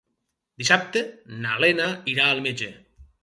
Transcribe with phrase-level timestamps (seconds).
[0.61, 1.03] Dissabte
[1.45, 2.73] na Lena irà al metge.